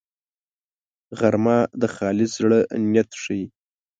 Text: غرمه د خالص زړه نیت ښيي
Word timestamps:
غرمه 1.19 1.57
د 1.81 1.83
خالص 1.95 2.31
زړه 2.39 2.59
نیت 2.91 3.09
ښيي 3.21 3.45